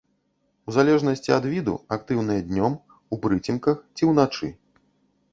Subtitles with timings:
[0.69, 2.77] У залежнасці ад віду актыўныя днём,
[3.15, 4.49] у прыцемках ці ўначы.